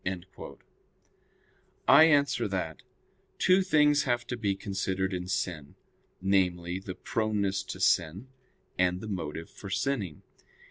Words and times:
I 1.87 2.05
answer 2.05 2.47
that, 2.47 2.81
Two 3.37 3.61
things 3.61 4.01
have 4.05 4.25
to 4.25 4.35
be 4.35 4.55
considered 4.55 5.13
in 5.13 5.27
sin, 5.27 5.75
namely, 6.19 6.79
the 6.79 6.95
proneness 6.95 7.61
to 7.65 7.79
sin, 7.79 8.27
and 8.79 8.99
the 8.99 9.07
motive 9.07 9.51
for 9.51 9.69
sinning. 9.69 10.23